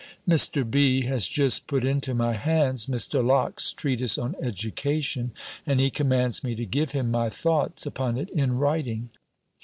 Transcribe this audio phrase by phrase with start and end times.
[0.33, 0.67] "_Mr.
[0.67, 1.01] B.
[1.01, 3.23] has just put into my hands Mr.
[3.23, 5.31] Locke's Treatise on Education,
[5.63, 9.11] and he commands me to give him my thoughts upon it in writing.